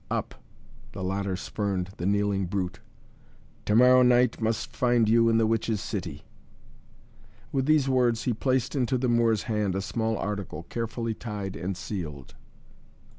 "Up!" 0.09 0.33
the 0.93 1.03
latter 1.03 1.35
spurned 1.35 1.91
the 1.97 2.07
kneeling 2.07 2.47
brute. 2.47 2.79
"To 3.65 3.75
morrow 3.75 4.01
night 4.01 4.41
must 4.41 4.75
find 4.75 5.07
you 5.07 5.29
in 5.29 5.37
the 5.37 5.45
Witches' 5.45 5.79
City." 5.79 6.25
With 7.51 7.67
these 7.67 7.87
words 7.87 8.23
he 8.23 8.33
placed 8.33 8.75
into 8.75 8.97
the 8.97 9.07
Moor's 9.07 9.43
hand 9.43 9.75
a 9.75 9.79
small 9.81 10.17
article, 10.17 10.63
carefully 10.69 11.13
tied 11.13 11.55
and 11.55 11.77
sealed. 11.77 12.33